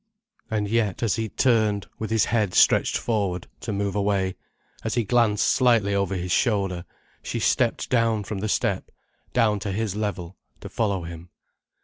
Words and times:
And 0.49 0.67
yet 0.67 1.03
as 1.03 1.17
he 1.17 1.29
turned, 1.29 1.85
with 1.99 2.09
his 2.09 2.25
head 2.25 2.55
stretched 2.55 2.97
forward, 2.97 3.45
to 3.59 3.71
move 3.71 3.93
away: 3.95 4.33
as 4.83 4.95
he 4.95 5.03
glanced 5.03 5.45
slightly 5.45 5.93
over 5.93 6.15
his 6.15 6.31
shoulder: 6.31 6.85
she 7.21 7.39
stepped 7.39 7.87
down 7.87 8.23
from 8.23 8.39
the 8.39 8.49
step, 8.49 8.89
down 9.31 9.59
to 9.59 9.71
his 9.71 9.95
level, 9.95 10.37
to 10.61 10.69
follow 10.69 11.03
him. 11.03 11.29